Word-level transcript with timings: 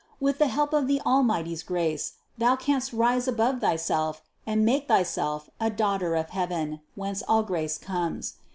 With 0.19 0.39
the 0.39 0.47
help 0.47 0.73
of 0.73 0.87
the 0.87 0.99
Almighty's 1.01 1.61
grace, 1.61 2.13
thou 2.35 2.55
canst 2.55 2.91
rise 2.91 3.27
above 3.27 3.61
thyself 3.61 4.23
and 4.47 4.65
make 4.65 4.87
thyself 4.87 5.47
a 5.59 5.69
daughter 5.69 6.15
of 6.15 6.31
heaven, 6.31 6.79
whence 6.95 7.21
all 7.27 7.43
grace 7.43 7.77
comes. 7.77 8.37